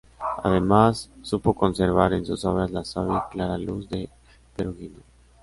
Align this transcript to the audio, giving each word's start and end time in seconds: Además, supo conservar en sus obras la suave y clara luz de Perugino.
Además, 0.43 1.11
supo 1.21 1.53
conservar 1.53 2.13
en 2.13 2.25
sus 2.25 2.43
obras 2.45 2.71
la 2.71 2.83
suave 2.83 3.13
y 3.17 3.31
clara 3.31 3.55
luz 3.59 3.87
de 3.87 4.09
Perugino. 4.55 4.97